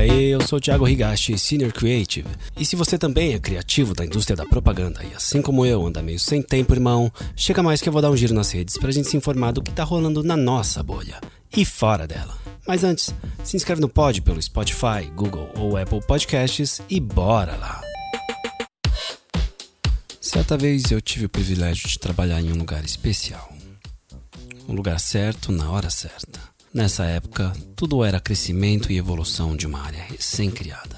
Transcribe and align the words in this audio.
aí, 0.00 0.30
eu 0.30 0.40
sou 0.46 0.58
Thiago 0.58 0.88
Higashi, 0.88 1.38
Senior 1.38 1.72
Creative. 1.72 2.28
E 2.56 2.64
se 2.64 2.74
você 2.74 2.96
também 2.96 3.34
é 3.34 3.38
criativo 3.38 3.94
da 3.94 4.04
indústria 4.04 4.36
da 4.36 4.46
propaganda 4.46 5.04
e 5.04 5.14
assim 5.14 5.42
como 5.42 5.66
eu 5.66 5.86
anda 5.86 6.02
meio 6.02 6.18
sem 6.18 6.42
tempo, 6.42 6.72
irmão, 6.72 7.12
chega 7.36 7.62
mais 7.62 7.82
que 7.82 7.88
eu 7.88 7.92
vou 7.92 8.00
dar 8.00 8.10
um 8.10 8.16
giro 8.16 8.34
nas 8.34 8.50
redes 8.50 8.78
pra 8.78 8.90
gente 8.90 9.08
se 9.08 9.16
informar 9.16 9.52
do 9.52 9.62
que 9.62 9.72
tá 9.72 9.84
rolando 9.84 10.22
na 10.22 10.36
nossa 10.36 10.82
bolha 10.82 11.20
e 11.54 11.64
fora 11.64 12.06
dela. 12.06 12.36
Mas 12.66 12.82
antes, 12.82 13.14
se 13.44 13.56
inscreve 13.56 13.80
no 13.80 13.88
pod 13.88 14.22
pelo 14.22 14.40
Spotify, 14.40 15.10
Google 15.14 15.50
ou 15.54 15.76
Apple 15.76 16.00
Podcasts 16.06 16.80
e 16.88 16.98
bora 16.98 17.56
lá! 17.56 17.82
Certa 20.20 20.56
vez 20.56 20.90
eu 20.90 21.00
tive 21.00 21.26
o 21.26 21.28
privilégio 21.28 21.88
de 21.88 21.98
trabalhar 21.98 22.40
em 22.40 22.52
um 22.52 22.56
lugar 22.56 22.84
especial. 22.84 23.52
O 24.66 24.72
lugar 24.72 24.98
certo 24.98 25.52
na 25.52 25.70
hora 25.70 25.90
certa. 25.90 26.40
Nessa 26.72 27.04
época, 27.04 27.52
tudo 27.74 28.04
era 28.04 28.20
crescimento 28.20 28.92
e 28.92 28.96
evolução 28.96 29.56
de 29.56 29.66
uma 29.66 29.80
área 29.82 30.04
recém-criada, 30.04 30.96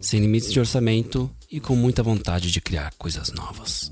sem 0.00 0.20
limites 0.20 0.52
de 0.52 0.60
orçamento 0.60 1.28
e 1.50 1.58
com 1.58 1.74
muita 1.74 2.04
vontade 2.04 2.52
de 2.52 2.60
criar 2.60 2.92
coisas 2.96 3.32
novas. 3.32 3.90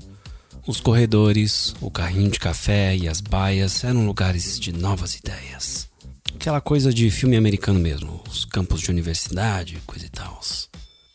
Os 0.65 0.79
corredores, 0.79 1.75
o 1.81 1.91
carrinho 1.91 2.31
de 2.31 2.39
café 2.39 2.95
e 2.95 3.09
as 3.09 3.19
baias 3.19 3.83
eram 3.83 4.05
lugares 4.05 4.57
de 4.57 4.71
novas 4.71 5.15
ideias. 5.15 5.89
Aquela 6.33 6.61
coisa 6.61 6.93
de 6.93 7.11
filme 7.11 7.35
americano 7.35 7.79
mesmo, 7.79 8.23
os 8.29 8.45
campos 8.45 8.79
de 8.79 8.89
universidade, 8.89 9.81
coisa 9.85 10.05
e 10.05 10.09
tal. 10.09 10.39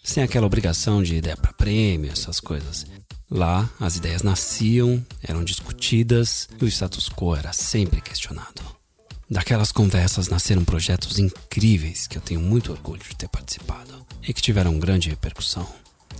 Sem 0.04 0.22
aquela 0.22 0.46
obrigação 0.46 1.02
de 1.02 1.16
ideia 1.16 1.38
para 1.38 1.54
prêmio, 1.54 2.12
essas 2.12 2.38
coisas. 2.38 2.84
Lá, 3.30 3.68
as 3.80 3.96
ideias 3.96 4.22
nasciam, 4.22 5.04
eram 5.22 5.42
discutidas 5.42 6.48
e 6.60 6.64
o 6.64 6.68
status 6.68 7.08
quo 7.08 7.34
era 7.34 7.52
sempre 7.54 8.02
questionado. 8.02 8.75
Daquelas 9.28 9.72
conversas 9.72 10.28
nasceram 10.28 10.64
projetos 10.64 11.18
incríveis 11.18 12.06
que 12.06 12.16
eu 12.16 12.22
tenho 12.22 12.40
muito 12.40 12.70
orgulho 12.70 13.02
de 13.02 13.16
ter 13.16 13.28
participado 13.28 14.06
e 14.22 14.32
que 14.32 14.40
tiveram 14.40 14.78
grande 14.78 15.10
repercussão. 15.10 15.66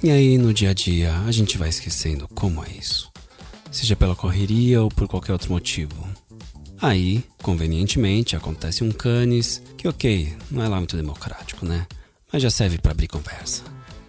E 0.02 0.10
aí, 0.10 0.36
no 0.36 0.52
dia 0.52 0.70
a 0.70 0.74
dia, 0.74 1.16
a 1.20 1.30
gente 1.30 1.56
vai 1.56 1.68
esquecendo 1.68 2.26
como 2.28 2.64
é 2.64 2.68
isso, 2.70 3.08
seja 3.70 3.94
pela 3.94 4.16
correria 4.16 4.82
ou 4.82 4.88
por 4.88 5.06
qualquer 5.06 5.32
outro 5.32 5.52
motivo. 5.52 5.94
Aí, 6.82 7.24
convenientemente, 7.40 8.34
acontece 8.34 8.82
um 8.82 8.90
canis 8.90 9.62
que, 9.78 9.86
ok, 9.86 10.36
não 10.50 10.64
é 10.64 10.68
lá 10.68 10.78
muito 10.78 10.96
democrático, 10.96 11.64
né? 11.64 11.86
Mas 12.32 12.42
já 12.42 12.50
serve 12.50 12.76
para 12.76 12.90
abrir 12.90 13.06
conversa. 13.06 13.62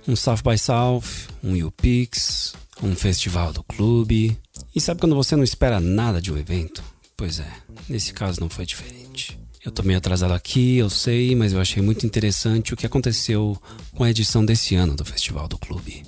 Um 0.07 0.15
South 0.15 0.41
by 0.43 0.57
South, 0.57 1.27
um 1.43 1.53
UPix, 1.65 2.53
um 2.81 2.95
festival 2.95 3.53
do 3.53 3.63
clube. 3.63 4.35
E 4.75 4.81
sabe 4.81 4.99
quando 4.99 5.15
você 5.15 5.35
não 5.35 5.43
espera 5.43 5.79
nada 5.79 6.19
de 6.19 6.33
um 6.33 6.37
evento? 6.37 6.83
Pois 7.17 7.39
é, 7.39 7.51
nesse 7.89 8.13
caso 8.13 8.39
não 8.39 8.47
foi 8.47 8.63
diferente. 8.63 9.39
Eu 9.65 9.71
tô 9.71 9.81
meio 9.81 9.97
atrasado 9.97 10.35
aqui, 10.35 10.77
eu 10.77 10.87
sei, 10.87 11.35
mas 11.35 11.51
eu 11.51 11.59
achei 11.59 11.81
muito 11.81 12.05
interessante 12.05 12.73
o 12.73 12.77
que 12.77 12.85
aconteceu 12.85 13.59
com 13.95 14.03
a 14.03 14.09
edição 14.11 14.45
desse 14.45 14.75
ano 14.75 14.95
do 14.95 15.03
Festival 15.03 15.47
do 15.47 15.57
Clube. 15.57 16.03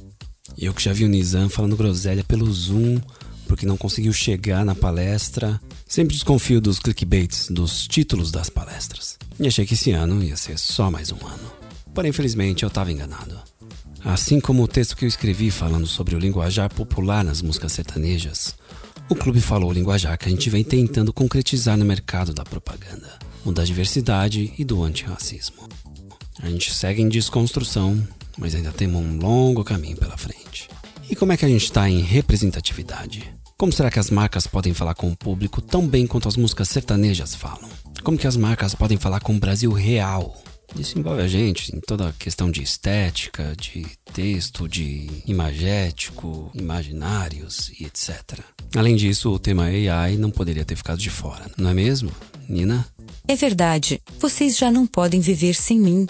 Eu 0.55 0.71
que 0.71 0.83
já 0.83 0.93
vi 0.93 1.05
o 1.05 1.09
Nizam 1.09 1.49
falando 1.49 1.75
groselha 1.75 2.23
pelo 2.23 2.51
Zoom, 2.53 3.01
porque 3.47 3.65
não 3.65 3.75
conseguiu 3.75 4.13
chegar 4.13 4.63
na 4.63 4.75
palestra. 4.75 5.59
Sempre 5.87 6.13
desconfio 6.13 6.61
dos 6.61 6.77
clickbaits, 6.77 7.47
dos 7.49 7.87
títulos 7.87 8.29
das 8.29 8.47
palestras. 8.47 9.17
E 9.39 9.47
achei 9.47 9.65
que 9.65 9.73
esse 9.73 9.89
ano 9.89 10.23
ia 10.23 10.37
ser 10.37 10.59
só 10.59 10.91
mais 10.91 11.11
um 11.11 11.25
ano. 11.25 11.51
Porém, 11.91 12.11
infelizmente, 12.11 12.61
eu 12.61 12.67
estava 12.67 12.91
enganado. 12.91 13.35
Assim 14.05 14.39
como 14.39 14.61
o 14.61 14.67
texto 14.67 14.95
que 14.95 15.05
eu 15.05 15.09
escrevi 15.09 15.49
falando 15.49 15.87
sobre 15.87 16.15
o 16.15 16.19
linguajar 16.19 16.71
popular 16.71 17.23
nas 17.23 17.41
músicas 17.41 17.71
sertanejas, 17.71 18.55
o 19.09 19.15
clube 19.15 19.41
falou 19.41 19.71
o 19.71 19.73
linguajar 19.73 20.17
que 20.17 20.27
a 20.27 20.31
gente 20.31 20.49
vem 20.51 20.63
tentando 20.63 21.11
concretizar 21.11 21.75
no 21.75 21.83
mercado 21.83 22.31
da 22.31 22.43
propaganda, 22.43 23.17
o 23.43 23.51
da 23.51 23.63
diversidade 23.63 24.53
e 24.55 24.63
do 24.63 24.83
antirracismo. 24.83 25.67
A 26.39 26.47
gente 26.47 26.71
segue 26.71 27.01
em 27.01 27.09
desconstrução, 27.09 28.07
mas 28.37 28.53
ainda 28.53 28.71
temos 28.71 29.01
um 29.01 29.17
longo 29.17 29.63
caminho 29.63 29.97
pela 29.97 30.15
frente. 30.15 30.69
E 31.09 31.15
como 31.15 31.31
é 31.31 31.37
que 31.37 31.43
a 31.43 31.49
gente 31.49 31.65
está 31.65 31.89
em 31.89 32.01
representatividade? 32.01 33.33
Como 33.57 33.73
será 33.73 33.89
que 33.89 33.99
as 33.99 34.11
marcas 34.11 34.45
podem 34.45 34.75
falar 34.75 34.93
com 34.93 35.11
o 35.11 35.17
público 35.17 35.59
tão 35.59 35.87
bem 35.87 36.05
quanto 36.05 36.27
as 36.27 36.37
músicas 36.37 36.69
sertanejas 36.69 37.33
falam? 37.33 37.67
Como 38.03 38.17
que 38.17 38.27
as 38.27 38.37
marcas 38.37 38.75
podem 38.75 38.97
falar 38.97 39.19
com 39.21 39.35
o 39.35 39.39
Brasil 39.39 39.71
real? 39.71 40.39
Isso 40.77 40.99
envolve 40.99 41.21
a 41.21 41.27
gente 41.27 41.75
em 41.75 41.79
toda 41.79 42.09
a 42.09 42.13
questão 42.13 42.51
de 42.51 42.61
estética, 42.61 43.55
de 43.59 43.87
texto, 44.13 44.67
de 44.67 45.09
imagético, 45.25 46.51
imaginários 46.53 47.71
e 47.79 47.85
etc. 47.85 48.39
Além 48.75 48.95
disso, 48.95 49.31
o 49.31 49.39
tema 49.39 49.63
AI 49.63 50.15
não 50.17 50.29
poderia 50.29 50.63
ter 50.63 50.75
ficado 50.75 50.99
de 50.99 51.09
fora, 51.09 51.49
não 51.57 51.69
é 51.69 51.73
mesmo, 51.73 52.11
Nina? 52.47 52.87
É 53.27 53.35
verdade. 53.35 54.01
Vocês 54.19 54.57
já 54.57 54.71
não 54.71 54.85
podem 54.85 55.19
viver 55.19 55.53
sem 55.53 55.79
mim. 55.79 56.07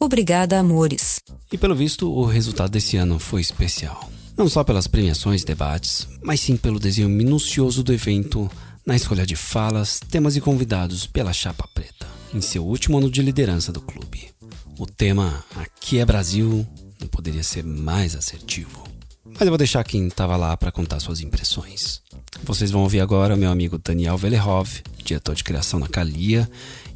Obrigada, 0.00 0.58
amores. 0.58 1.20
E 1.52 1.56
pelo 1.56 1.74
visto, 1.74 2.10
o 2.10 2.24
resultado 2.24 2.70
desse 2.70 2.96
ano 2.96 3.18
foi 3.18 3.40
especial. 3.40 4.10
Não 4.36 4.48
só 4.48 4.64
pelas 4.64 4.86
premiações 4.86 5.42
e 5.42 5.46
debates, 5.46 6.08
mas 6.22 6.40
sim 6.40 6.56
pelo 6.56 6.80
desenho 6.80 7.08
minucioso 7.08 7.82
do 7.82 7.92
evento, 7.92 8.50
na 8.86 8.96
escolha 8.96 9.26
de 9.26 9.36
falas, 9.36 10.00
temas 10.10 10.34
e 10.36 10.40
convidados 10.40 11.06
pela 11.06 11.32
chapa 11.32 11.68
preta 11.72 12.06
em 12.34 12.40
seu 12.40 12.64
último 12.64 12.98
ano 12.98 13.10
de 13.10 13.22
liderança 13.22 13.72
do 13.72 13.80
clube. 13.80 14.30
O 14.78 14.86
tema 14.86 15.44
Aqui 15.54 15.98
é 15.98 16.04
Brasil 16.04 16.66
não 17.00 17.08
poderia 17.08 17.42
ser 17.42 17.62
mais 17.62 18.16
assertivo. 18.16 18.91
Mas 19.34 19.40
eu 19.40 19.48
vou 19.48 19.58
deixar 19.58 19.82
quem 19.84 20.06
estava 20.06 20.36
lá 20.36 20.56
para 20.56 20.70
contar 20.70 21.00
suas 21.00 21.20
impressões. 21.20 22.00
Vocês 22.44 22.70
vão 22.70 22.82
ouvir 22.82 23.00
agora 23.00 23.34
o 23.34 23.38
meu 23.38 23.50
amigo 23.50 23.78
Daniel 23.78 24.16
Velerov, 24.16 24.68
diretor 25.04 25.34
de 25.34 25.44
criação 25.44 25.80
na 25.80 25.88
Calia, 25.88 26.48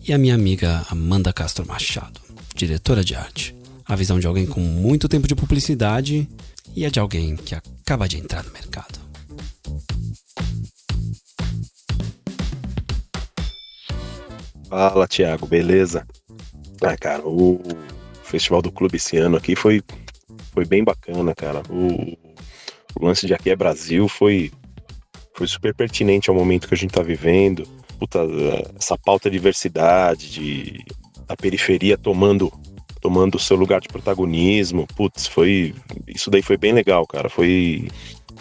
e 0.06 0.12
a 0.12 0.18
minha 0.18 0.34
amiga 0.34 0.84
Amanda 0.90 1.32
Castro 1.32 1.66
Machado, 1.66 2.20
diretora 2.54 3.02
de 3.02 3.14
arte. 3.14 3.54
A 3.84 3.96
visão 3.96 4.20
de 4.20 4.26
alguém 4.26 4.46
com 4.46 4.60
muito 4.60 5.08
tempo 5.08 5.26
de 5.26 5.34
publicidade 5.34 6.28
e 6.74 6.84
a 6.84 6.90
de 6.90 7.00
alguém 7.00 7.36
que 7.36 7.54
acaba 7.54 8.08
de 8.08 8.18
entrar 8.18 8.44
no 8.44 8.52
mercado. 8.52 9.00
Fala, 14.68 15.06
Thiago, 15.06 15.46
beleza? 15.46 16.06
Ah, 16.82 16.96
cara, 16.96 17.26
o 17.26 17.60
Festival 18.24 18.60
do 18.60 18.72
Clube 18.72 18.96
esse 18.96 19.16
ano 19.16 19.36
aqui 19.36 19.54
foi, 19.54 19.82
foi 20.52 20.64
bem 20.64 20.84
bacana, 20.84 21.34
cara. 21.34 21.62
O, 21.70 22.16
o 22.98 23.04
lance 23.04 23.26
de 23.26 23.34
Aqui 23.34 23.50
é 23.50 23.56
Brasil 23.56 24.08
foi, 24.08 24.50
foi 25.34 25.46
super 25.46 25.74
pertinente 25.74 26.30
ao 26.30 26.36
momento 26.36 26.68
que 26.68 26.74
a 26.74 26.76
gente 26.76 26.92
tá 26.92 27.02
vivendo. 27.02 27.66
Puta, 27.98 28.20
essa 28.78 28.96
pauta 28.98 29.30
de 29.30 29.36
diversidade, 29.36 30.30
de 30.30 30.84
a 31.28 31.36
periferia 31.36 31.96
tomando 31.96 32.52
tomando 33.00 33.36
o 33.36 33.38
seu 33.38 33.56
lugar 33.56 33.80
de 33.80 33.88
protagonismo. 33.88 34.86
Putz, 34.96 35.26
foi 35.26 35.74
isso 36.08 36.30
daí 36.30 36.42
foi 36.42 36.56
bem 36.56 36.72
legal, 36.72 37.06
cara. 37.06 37.28
Foi 37.28 37.88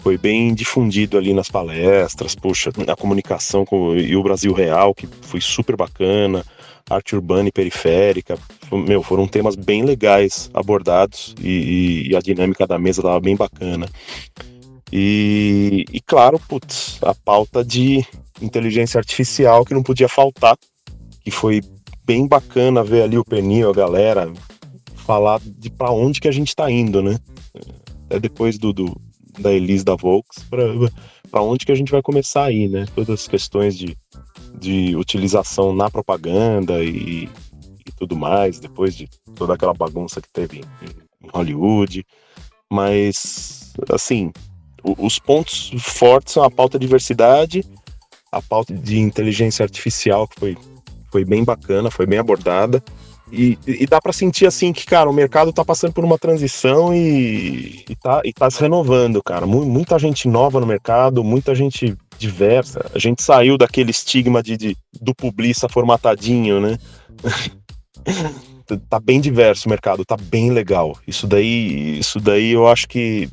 foi 0.06 0.16
bem 0.16 0.54
difundido 0.54 1.18
ali 1.18 1.34
nas 1.34 1.48
palestras, 1.48 2.32
puxa, 2.36 2.70
a 2.86 2.94
comunicação 2.94 3.64
com 3.64 3.96
e 3.96 4.14
o 4.14 4.22
Brasil 4.22 4.52
Real, 4.52 4.94
que 4.94 5.04
foi 5.22 5.40
super 5.40 5.74
bacana, 5.74 6.44
arte 6.88 7.16
urbana 7.16 7.48
e 7.48 7.52
periférica, 7.52 8.38
meu, 8.70 9.02
foram 9.02 9.26
temas 9.26 9.56
bem 9.56 9.82
legais 9.82 10.48
abordados 10.54 11.34
e, 11.42 12.06
e 12.08 12.14
a 12.14 12.20
dinâmica 12.20 12.68
da 12.68 12.78
mesa 12.78 13.00
estava 13.00 13.18
bem 13.18 13.34
bacana. 13.34 13.88
E, 14.92 15.84
e 15.92 16.00
claro, 16.00 16.38
putz, 16.38 17.00
a 17.02 17.12
pauta 17.12 17.64
de 17.64 18.06
inteligência 18.40 18.98
artificial 18.98 19.64
que 19.64 19.74
não 19.74 19.82
podia 19.82 20.08
faltar, 20.08 20.56
que 21.24 21.32
foi 21.32 21.60
bem 22.04 22.28
bacana 22.28 22.84
ver 22.84 23.02
ali 23.02 23.18
o 23.18 23.24
Penil, 23.24 23.70
a 23.70 23.74
galera, 23.74 24.32
falar 24.94 25.40
de 25.44 25.68
para 25.68 25.90
onde 25.90 26.20
que 26.20 26.28
a 26.28 26.32
gente 26.32 26.50
está 26.50 26.70
indo, 26.70 27.02
né? 27.02 27.18
Até 28.04 28.20
depois 28.20 28.56
do, 28.56 28.72
do, 28.72 28.96
da 29.38 29.52
Elise 29.52 29.84
da 29.84 29.94
Volks 29.94 30.44
para 31.30 31.42
onde 31.42 31.66
que 31.66 31.72
a 31.72 31.74
gente 31.74 31.92
vai 31.92 32.02
começar 32.02 32.44
aí, 32.44 32.68
né? 32.68 32.86
Todas 32.94 33.20
as 33.20 33.28
questões 33.28 33.76
de, 33.76 33.96
de 34.58 34.96
utilização 34.96 35.74
na 35.74 35.90
propaganda 35.90 36.82
e, 36.82 37.28
e 37.86 37.92
tudo 37.96 38.16
mais, 38.16 38.58
depois 38.58 38.96
de 38.96 39.08
toda 39.34 39.54
aquela 39.54 39.74
bagunça 39.74 40.20
que 40.20 40.28
teve 40.32 40.58
em, 40.58 41.26
em 41.26 41.30
Hollywood. 41.32 42.04
Mas, 42.70 43.72
assim, 43.90 44.32
os 44.82 45.18
pontos 45.18 45.70
fortes 45.78 46.34
são 46.34 46.42
a 46.42 46.50
pauta 46.50 46.78
de 46.78 46.86
diversidade, 46.86 47.64
a 48.30 48.40
pauta 48.42 48.74
de 48.74 48.98
inteligência 48.98 49.62
artificial, 49.62 50.26
que 50.28 50.38
foi, 50.38 50.56
foi 51.10 51.24
bem 51.24 51.44
bacana, 51.44 51.90
foi 51.90 52.06
bem 52.06 52.18
abordada, 52.18 52.82
e, 53.30 53.58
e 53.66 53.86
dá 53.86 54.00
para 54.00 54.12
sentir 54.12 54.46
assim 54.46 54.72
que, 54.72 54.86
cara, 54.86 55.10
o 55.10 55.12
mercado 55.12 55.52
tá 55.52 55.64
passando 55.64 55.92
por 55.92 56.04
uma 56.04 56.18
transição 56.18 56.94
e, 56.94 57.84
e, 57.88 57.96
tá, 57.96 58.20
e 58.24 58.32
tá 58.32 58.48
se 58.50 58.60
renovando, 58.60 59.22
cara. 59.22 59.46
Muita 59.46 59.98
gente 59.98 60.28
nova 60.28 60.60
no 60.60 60.66
mercado, 60.66 61.24
muita 61.24 61.54
gente 61.54 61.96
diversa. 62.18 62.88
A 62.94 62.98
gente 62.98 63.22
saiu 63.22 63.58
daquele 63.58 63.90
estigma 63.90 64.42
de, 64.42 64.56
de 64.56 64.76
do 65.00 65.14
publista 65.14 65.68
formatadinho, 65.68 66.60
né? 66.60 66.78
tá 68.88 69.00
bem 69.00 69.20
diverso 69.20 69.66
o 69.66 69.70
mercado, 69.70 70.04
tá 70.04 70.16
bem 70.16 70.50
legal. 70.50 70.96
Isso 71.06 71.26
daí, 71.26 71.98
isso 71.98 72.20
daí 72.20 72.52
eu 72.52 72.68
acho 72.68 72.86
que 72.86 73.28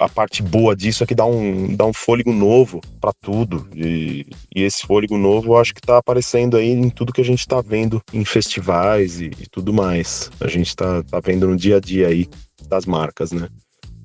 a 0.00 0.08
parte 0.08 0.42
boa 0.42 0.76
disso 0.76 1.02
é 1.02 1.06
que 1.06 1.14
dá 1.14 1.24
um, 1.24 1.74
dá 1.74 1.86
um 1.86 1.92
fôlego 1.92 2.32
novo 2.32 2.80
para 3.00 3.12
tudo. 3.12 3.68
E, 3.74 4.26
e, 4.54 4.62
esse 4.62 4.86
fôlego 4.86 5.16
novo 5.16 5.52
eu 5.52 5.58
acho 5.58 5.74
que 5.74 5.80
tá 5.80 5.98
aparecendo 5.98 6.56
aí 6.56 6.70
em 6.70 6.90
tudo 6.90 7.12
que 7.12 7.20
a 7.20 7.24
gente 7.24 7.46
tá 7.46 7.60
vendo 7.60 8.02
em 8.12 8.24
festivais 8.24 9.20
e, 9.20 9.26
e 9.26 9.46
tudo 9.50 9.72
mais. 9.72 10.30
A 10.40 10.48
gente 10.48 10.76
tá, 10.76 11.02
tá 11.02 11.20
vendo 11.20 11.46
no 11.46 11.56
dia 11.56 11.76
a 11.76 11.80
dia 11.80 12.08
aí 12.08 12.28
das 12.68 12.84
marcas, 12.84 13.32
né? 13.32 13.48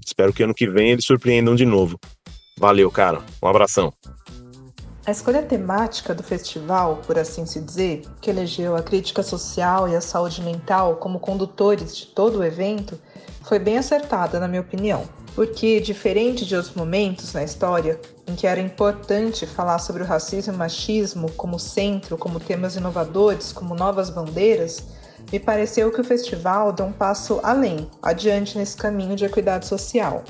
Espero 0.06 0.32
que 0.32 0.44
ano 0.44 0.54
que 0.54 0.68
vem 0.68 0.92
eles 0.92 1.06
surpreendam 1.06 1.56
de 1.56 1.66
novo. 1.66 2.00
Valeu, 2.58 2.90
cara. 2.90 3.22
Um 3.42 3.48
abração. 3.48 3.92
A 5.06 5.12
escolha 5.12 5.44
temática 5.44 6.16
do 6.16 6.24
festival, 6.24 7.02
por 7.06 7.20
assim 7.20 7.46
se 7.46 7.62
dizer, 7.62 8.02
que 8.20 8.30
elegeu 8.30 8.76
a 8.76 8.82
crítica 8.82 9.22
social 9.22 9.88
e 9.88 9.96
a 9.96 10.02
saúde 10.02 10.42
mental 10.42 10.96
como 10.96 11.20
condutores 11.20 11.96
de 11.96 12.08
todo 12.08 12.40
o 12.40 12.44
evento, 12.44 13.00
foi 13.48 13.60
bem 13.60 13.78
acertada, 13.78 14.40
na 14.40 14.48
minha 14.48 14.62
opinião. 14.62 15.04
Porque, 15.36 15.80
diferente 15.80 16.46
de 16.46 16.56
outros 16.56 16.74
momentos 16.76 17.34
na 17.34 17.44
história 17.44 18.00
em 18.26 18.36
que 18.36 18.48
era 18.48 18.60
importante 18.60 19.46
falar 19.46 19.80
sobre 19.80 20.02
o 20.02 20.06
racismo 20.06 20.54
e 20.54 20.56
o 20.56 20.60
machismo 20.60 21.32
como 21.34 21.60
centro, 21.60 22.18
como 22.18 22.40
temas 22.40 22.76
inovadores, 22.76 23.52
como 23.52 23.76
novas 23.76 24.10
bandeiras, 24.10 24.84
me 25.32 25.40
pareceu 25.40 25.92
que 25.92 26.02
o 26.02 26.04
festival 26.04 26.72
deu 26.72 26.86
um 26.86 26.92
passo 26.92 27.40
além, 27.44 27.90
adiante 28.02 28.58
nesse 28.58 28.78
caminho 28.78 29.16
de 29.16 29.26
equidade 29.26 29.68
social. 29.68 30.24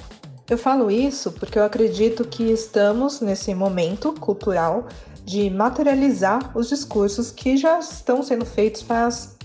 Eu 0.50 0.58
falo 0.58 0.92
isso 0.92 1.32
porque 1.32 1.58
eu 1.58 1.64
acredito 1.64 2.26
que 2.26 2.44
estamos 2.52 3.22
nesse 3.22 3.54
momento 3.54 4.14
cultural 4.14 4.88
de 5.24 5.50
materializar 5.50 6.56
os 6.56 6.70
discursos 6.70 7.32
que 7.32 7.58
já 7.58 7.80
estão 7.80 8.22
sendo 8.22 8.46
feitos 8.46 8.82
faz 8.82 9.36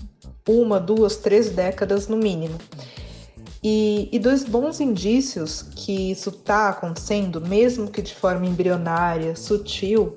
uma, 0.47 0.79
duas, 0.79 1.17
três 1.17 1.49
décadas 1.49 2.07
no 2.07 2.17
mínimo. 2.17 2.57
E, 3.63 4.09
e 4.11 4.17
dois 4.17 4.43
bons 4.43 4.79
indícios 4.79 5.63
que 5.75 6.11
isso 6.11 6.29
está 6.29 6.69
acontecendo, 6.69 7.39
mesmo 7.39 7.89
que 7.89 8.01
de 8.01 8.15
forma 8.15 8.45
embrionária, 8.45 9.35
sutil, 9.35 10.15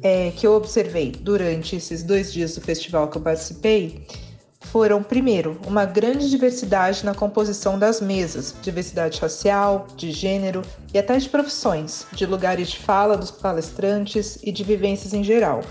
é, 0.00 0.30
que 0.30 0.46
eu 0.46 0.54
observei 0.54 1.10
durante 1.10 1.74
esses 1.74 2.04
dois 2.04 2.32
dias 2.32 2.54
do 2.54 2.60
festival 2.60 3.08
que 3.08 3.18
eu 3.18 3.22
participei, 3.22 4.06
foram, 4.60 5.02
primeiro, 5.02 5.58
uma 5.66 5.84
grande 5.84 6.28
diversidade 6.28 7.04
na 7.04 7.14
composição 7.14 7.78
das 7.78 8.00
mesas, 8.00 8.54
diversidade 8.62 9.18
racial, 9.20 9.86
de 9.96 10.12
gênero 10.12 10.62
e 10.92 10.98
até 10.98 11.16
de 11.16 11.28
profissões, 11.28 12.06
de 12.12 12.26
lugares 12.26 12.68
de 12.68 12.78
fala 12.78 13.16
dos 13.16 13.30
palestrantes 13.30 14.38
e 14.42 14.52
de 14.52 14.62
vivências 14.62 15.14
em 15.14 15.24
geral. 15.24 15.62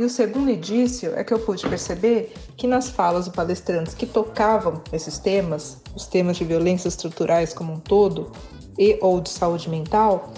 E 0.00 0.02
o 0.02 0.08
segundo 0.08 0.50
indício 0.50 1.12
é 1.14 1.22
que 1.22 1.30
eu 1.30 1.38
pude 1.38 1.68
perceber 1.68 2.32
que 2.56 2.66
nas 2.66 2.88
falas 2.88 3.26
dos 3.26 3.34
palestrantes 3.34 3.92
que 3.92 4.06
tocavam 4.06 4.80
esses 4.94 5.18
temas, 5.18 5.76
os 5.94 6.06
temas 6.06 6.38
de 6.38 6.44
violências 6.46 6.94
estruturais 6.94 7.52
como 7.52 7.74
um 7.74 7.78
todo, 7.78 8.32
e 8.78 8.96
ou 9.02 9.20
de 9.20 9.28
saúde 9.28 9.68
mental, 9.68 10.32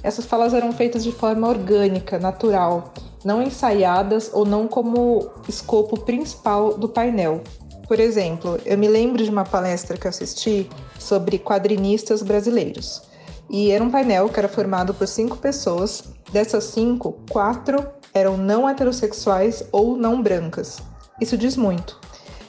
essas 0.00 0.24
falas 0.26 0.54
eram 0.54 0.70
feitas 0.70 1.02
de 1.02 1.10
forma 1.10 1.48
orgânica, 1.48 2.20
natural, 2.20 2.94
não 3.24 3.42
ensaiadas 3.42 4.30
ou 4.32 4.44
não 4.44 4.68
como 4.68 5.28
escopo 5.48 5.98
principal 5.98 6.78
do 6.78 6.88
painel. 6.88 7.42
Por 7.88 7.98
exemplo, 7.98 8.60
eu 8.64 8.78
me 8.78 8.86
lembro 8.86 9.24
de 9.24 9.30
uma 9.30 9.44
palestra 9.44 9.96
que 9.96 10.06
assisti 10.06 10.70
sobre 11.00 11.36
quadrinistas 11.36 12.22
brasileiros. 12.22 13.02
E 13.50 13.72
era 13.72 13.82
um 13.82 13.90
painel 13.90 14.28
que 14.28 14.38
era 14.38 14.48
formado 14.48 14.94
por 14.94 15.08
cinco 15.08 15.36
pessoas. 15.36 16.04
Dessas 16.30 16.62
cinco, 16.62 17.16
quatro 17.28 17.98
eram 18.14 18.36
não 18.36 18.68
heterossexuais 18.68 19.64
ou 19.72 19.96
não 19.96 20.22
brancas. 20.22 20.78
Isso 21.20 21.36
diz 21.36 21.56
muito. 21.56 22.00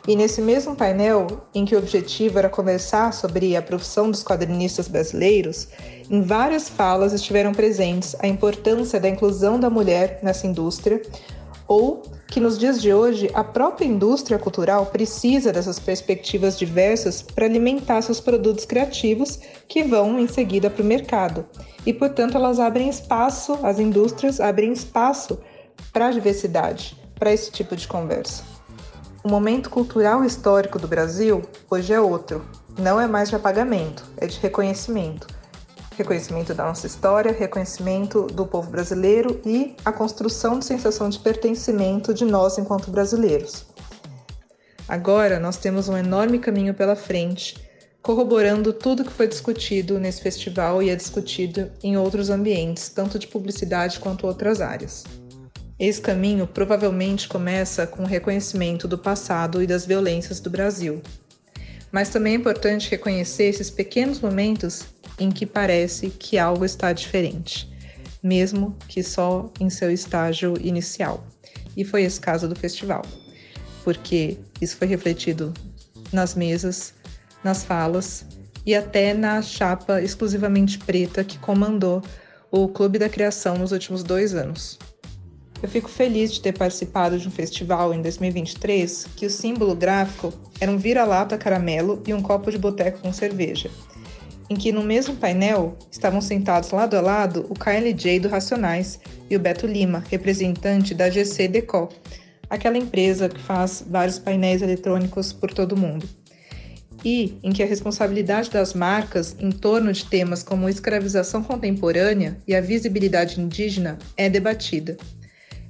E 0.07 0.15
nesse 0.15 0.41
mesmo 0.41 0.75
painel, 0.75 1.27
em 1.53 1.63
que 1.63 1.75
o 1.75 1.77
objetivo 1.77 2.39
era 2.39 2.49
conversar 2.49 3.13
sobre 3.13 3.55
a 3.55 3.61
profissão 3.61 4.09
dos 4.09 4.23
quadrinistas 4.23 4.87
brasileiros, 4.87 5.67
em 6.09 6.23
várias 6.23 6.67
falas 6.67 7.13
estiveram 7.13 7.53
presentes 7.53 8.15
a 8.19 8.27
importância 8.27 8.99
da 8.99 9.07
inclusão 9.07 9.59
da 9.59 9.69
mulher 9.69 10.19
nessa 10.23 10.47
indústria, 10.47 11.01
ou 11.67 12.01
que 12.27 12.39
nos 12.39 12.57
dias 12.57 12.81
de 12.81 12.91
hoje 12.93 13.29
a 13.33 13.43
própria 13.43 13.85
indústria 13.85 14.39
cultural 14.39 14.87
precisa 14.87 15.53
dessas 15.53 15.79
perspectivas 15.79 16.57
diversas 16.57 17.21
para 17.21 17.45
alimentar 17.45 18.01
seus 18.01 18.19
produtos 18.19 18.65
criativos 18.65 19.39
que 19.67 19.83
vão 19.83 20.19
em 20.19 20.27
seguida 20.27 20.69
para 20.69 20.81
o 20.81 20.85
mercado. 20.85 21.45
E, 21.85 21.93
portanto, 21.93 22.35
elas 22.35 22.59
abrem 22.59 22.89
espaço, 22.89 23.57
as 23.63 23.79
indústrias 23.79 24.39
abrem 24.39 24.73
espaço 24.73 25.37
para 25.91 26.07
a 26.07 26.11
diversidade, 26.11 26.97
para 27.15 27.33
esse 27.33 27.51
tipo 27.51 27.75
de 27.75 27.87
conversa. 27.87 28.43
O 29.23 29.29
momento 29.29 29.69
cultural 29.69 30.25
histórico 30.25 30.79
do 30.79 30.87
Brasil 30.87 31.43
hoje 31.69 31.93
é 31.93 32.01
outro. 32.01 32.43
Não 32.79 32.99
é 32.99 33.05
mais 33.05 33.29
de 33.29 33.35
apagamento, 33.35 34.03
é 34.17 34.25
de 34.25 34.39
reconhecimento. 34.39 35.27
Reconhecimento 35.95 36.53
da 36.53 36.65
nossa 36.65 36.87
história, 36.87 37.31
reconhecimento 37.31 38.23
do 38.27 38.47
povo 38.47 38.71
brasileiro 38.71 39.39
e 39.45 39.75
a 39.85 39.91
construção 39.91 40.57
de 40.57 40.65
sensação 40.65 41.09
de 41.09 41.19
pertencimento 41.19 42.13
de 42.13 42.25
nós 42.25 42.57
enquanto 42.57 42.89
brasileiros. 42.89 43.65
Agora 44.87 45.39
nós 45.39 45.57
temos 45.57 45.87
um 45.87 45.97
enorme 45.97 46.39
caminho 46.39 46.73
pela 46.73 46.95
frente, 46.95 47.55
corroborando 48.01 48.73
tudo 48.73 49.03
que 49.03 49.11
foi 49.11 49.27
discutido 49.27 49.99
nesse 49.99 50.21
festival 50.21 50.81
e 50.81 50.89
é 50.89 50.95
discutido 50.95 51.69
em 51.83 51.95
outros 51.97 52.29
ambientes, 52.29 52.89
tanto 52.89 53.19
de 53.19 53.27
publicidade 53.27 53.99
quanto 53.99 54.25
outras 54.25 54.61
áreas. 54.61 55.03
Esse 55.81 55.99
caminho 55.99 56.45
provavelmente 56.45 57.27
começa 57.27 57.87
com 57.87 58.03
o 58.03 58.05
reconhecimento 58.05 58.87
do 58.87 58.99
passado 58.99 59.63
e 59.63 59.65
das 59.65 59.83
violências 59.83 60.39
do 60.39 60.47
Brasil. 60.47 61.01
Mas 61.91 62.09
também 62.09 62.33
é 62.33 62.37
importante 62.37 62.91
reconhecer 62.91 63.45
esses 63.45 63.71
pequenos 63.71 64.19
momentos 64.19 64.83
em 65.19 65.31
que 65.31 65.43
parece 65.43 66.11
que 66.11 66.37
algo 66.37 66.63
está 66.63 66.93
diferente, 66.93 67.67
mesmo 68.21 68.77
que 68.87 69.01
só 69.01 69.51
em 69.59 69.71
seu 69.71 69.89
estágio 69.91 70.53
inicial. 70.61 71.25
E 71.75 71.83
foi 71.83 72.03
esse 72.03 72.21
caso 72.21 72.47
do 72.47 72.55
festival, 72.55 73.01
porque 73.83 74.37
isso 74.61 74.77
foi 74.77 74.85
refletido 74.85 75.51
nas 76.13 76.35
mesas, 76.35 76.93
nas 77.43 77.63
falas 77.63 78.23
e 78.63 78.75
até 78.75 79.15
na 79.15 79.41
chapa 79.41 79.99
exclusivamente 79.99 80.77
preta 80.77 81.23
que 81.23 81.39
comandou 81.39 82.03
o 82.51 82.67
Clube 82.67 82.99
da 82.99 83.09
Criação 83.09 83.57
nos 83.57 83.71
últimos 83.71 84.03
dois 84.03 84.35
anos. 84.35 84.77
Eu 85.61 85.69
fico 85.69 85.87
feliz 85.87 86.33
de 86.33 86.41
ter 86.41 86.57
participado 86.57 87.19
de 87.19 87.27
um 87.27 87.31
festival 87.31 87.93
em 87.93 88.01
2023 88.01 89.05
que 89.15 89.27
o 89.27 89.29
símbolo 89.29 89.75
gráfico 89.75 90.33
era 90.59 90.71
um 90.71 90.77
vira-lata 90.77 91.37
caramelo 91.37 92.01
e 92.07 92.13
um 92.13 92.21
copo 92.21 92.49
de 92.49 92.57
boteco 92.57 92.99
com 92.99 93.13
cerveja, 93.13 93.69
em 94.49 94.55
que 94.55 94.71
no 94.71 94.81
mesmo 94.81 95.15
painel 95.15 95.77
estavam 95.91 96.19
sentados 96.19 96.71
lado 96.71 96.97
a 96.97 97.01
lado 97.01 97.45
o 97.47 97.53
KLJ 97.53 98.21
do 98.21 98.27
Racionais 98.27 98.99
e 99.29 99.35
o 99.35 99.39
Beto 99.39 99.67
Lima, 99.67 100.03
representante 100.09 100.95
da 100.95 101.11
GC 101.11 101.47
Deco, 101.47 101.89
aquela 102.49 102.77
empresa 102.77 103.29
que 103.29 103.39
faz 103.39 103.85
vários 103.87 104.17
painéis 104.17 104.63
eletrônicos 104.63 105.31
por 105.31 105.53
todo 105.53 105.73
o 105.73 105.77
mundo. 105.77 106.09
E 107.05 107.37
em 107.43 107.51
que 107.51 107.61
a 107.61 107.67
responsabilidade 107.67 108.49
das 108.49 108.73
marcas 108.73 109.35
em 109.39 109.51
torno 109.51 109.93
de 109.93 110.05
temas 110.05 110.41
como 110.41 110.67
escravização 110.67 111.43
contemporânea 111.43 112.37
e 112.47 112.55
a 112.55 112.61
visibilidade 112.61 113.39
indígena 113.39 113.99
é 114.17 114.27
debatida. 114.27 114.97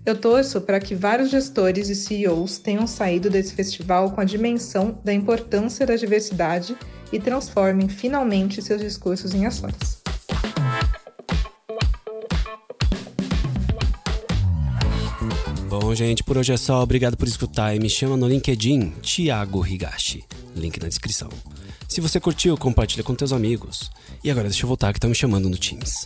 Eu 0.04 0.16
torço 0.16 0.60
para 0.62 0.80
que 0.80 0.96
vários 0.96 1.30
gestores 1.30 1.88
e 1.88 1.96
CEOs 1.96 2.58
tenham 2.58 2.88
saído 2.88 3.30
desse 3.30 3.54
festival 3.54 4.12
com 4.12 4.20
a 4.20 4.24
dimensão 4.24 5.00
da 5.04 5.14
importância 5.14 5.86
da 5.86 5.96
diversidade 5.96 6.76
e 7.14 7.20
transformem 7.20 7.88
finalmente 7.88 8.62
seus 8.64 8.82
discursos 8.82 9.36
em 9.36 9.46
ações. 9.46 10.02
Bom, 15.70 15.94
gente, 15.94 16.24
por 16.24 16.36
hoje 16.36 16.52
é 16.52 16.58
só. 16.58 16.82
Obrigado 16.82 17.16
por 17.16 17.28
escutar 17.28 17.76
e 17.76 17.80
me 17.80 17.90
chama 17.90 18.18
no 18.18 18.28
LinkedIn 18.28 18.94
Thiago 19.02 19.66
Higashi. 19.66 20.24
Link 20.56 20.82
na 20.82 20.88
descrição. 20.88 21.30
Se 21.88 22.02
você 22.02 22.20
curtiu, 22.20 22.58
compartilha 22.58 23.04
com 23.04 23.14
teus 23.14 23.32
amigos. 23.32 23.92
E 24.24 24.32
agora 24.32 24.48
deixa 24.48 24.64
eu 24.64 24.68
voltar 24.68 24.94
que 24.94 25.00
tá 25.00 25.08
me 25.08 25.16
chamando 25.16 25.48
no 25.48 25.58
Teams. 25.58 26.06